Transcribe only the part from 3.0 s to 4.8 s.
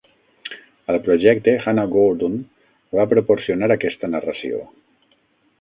va proporcionar aquesta narració.